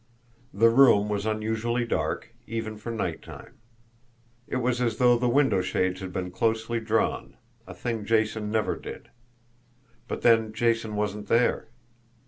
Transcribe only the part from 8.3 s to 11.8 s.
never did. But then Jason wasn't there!